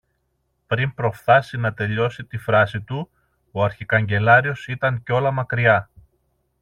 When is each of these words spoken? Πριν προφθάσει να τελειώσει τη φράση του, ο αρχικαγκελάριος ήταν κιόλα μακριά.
Πριν 0.67 0.93
προφθάσει 0.93 1.57
να 1.57 1.73
τελειώσει 1.73 2.23
τη 2.25 2.37
φράση 2.37 2.81
του, 2.81 3.09
ο 3.51 3.63
αρχικαγκελάριος 3.63 4.67
ήταν 4.67 5.03
κιόλα 5.03 5.31
μακριά. 5.31 5.89